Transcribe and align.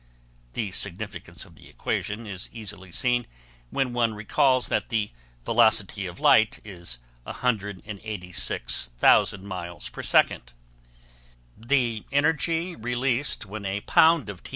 The 0.53 0.71
significance 0.71 1.45
of 1.45 1.57
the 1.57 1.67
equation 1.69 2.25
is 2.25 2.49
easily 2.51 2.91
seen 2.91 3.27
when 3.69 3.93
one 3.93 4.15
recalls 4.15 4.67
that 4.69 4.89
the 4.89 5.11
velocity 5.45 6.07
of 6.07 6.19
light 6.19 6.59
is 6.65 6.97
186,000 7.25 9.43
miles 9.45 9.89
per 9.89 10.01
second. 10.01 10.53
The 11.55 12.03
energy 12.11 12.75
released 12.75 13.45
when 13.45 13.63
a 13.63 13.81
pound 13.81 14.27
of 14.31 14.41
T.N. 14.41 14.49